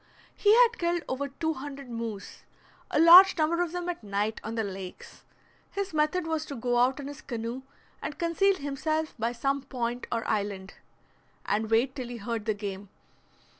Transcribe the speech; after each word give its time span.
He 0.35 0.51
had 0.55 0.79
killed 0.79 1.03
over 1.07 1.27
two 1.27 1.53
hundred 1.53 1.87
moose, 1.87 2.41
a 2.89 2.99
large 2.99 3.37
number 3.37 3.61
of 3.61 3.71
them 3.71 3.87
at 3.87 4.03
night 4.03 4.41
on 4.43 4.55
the 4.55 4.63
lakes. 4.63 5.25
His 5.69 5.93
method 5.93 6.25
was 6.25 6.43
to 6.47 6.55
go 6.55 6.79
out 6.79 6.99
in 6.99 7.05
his 7.07 7.21
canoe 7.21 7.61
and 8.01 8.17
conceal 8.17 8.55
himself 8.55 9.13
by 9.19 9.31
some 9.31 9.61
point 9.61 10.07
or 10.11 10.27
island, 10.27 10.73
and 11.45 11.69
wait 11.69 11.93
till 11.95 12.07
he 12.07 12.17
heard 12.17 12.45
the 12.45 12.55
game. 12.55 12.89